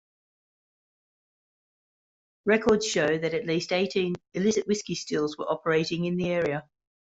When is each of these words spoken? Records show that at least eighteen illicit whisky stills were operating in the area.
Records 2.47 2.87
show 2.87 3.19
that 3.19 3.35
at 3.35 3.45
least 3.45 3.71
eighteen 3.71 4.15
illicit 4.33 4.65
whisky 4.65 4.95
stills 4.95 5.37
were 5.37 5.45
operating 5.47 6.05
in 6.05 6.17
the 6.17 6.29
area. 6.31 6.67